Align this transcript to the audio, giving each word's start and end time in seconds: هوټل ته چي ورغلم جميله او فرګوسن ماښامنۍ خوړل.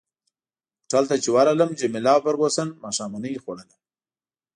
هوټل 0.81 1.03
ته 1.09 1.15
چي 1.23 1.29
ورغلم 1.35 1.69
جميله 1.79 2.11
او 2.15 2.19
فرګوسن 2.25 2.67
ماښامنۍ 2.83 3.33
خوړل. 3.43 3.69